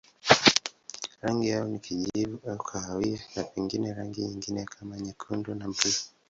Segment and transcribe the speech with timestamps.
[1.21, 5.97] Rangi yao ni kijivu au kahawia na pengine rangi nyingine kama nyekundu na buluu.